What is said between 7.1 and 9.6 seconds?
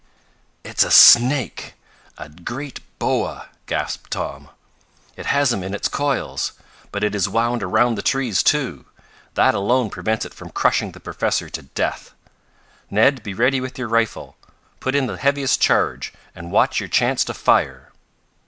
is wound around the trees, too. That